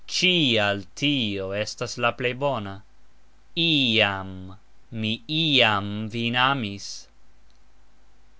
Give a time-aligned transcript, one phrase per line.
[0.07, 2.83] Cxial tio estas la plej bona.
[3.55, 4.57] "Iam."
[4.89, 7.07] Mi iam vin amis.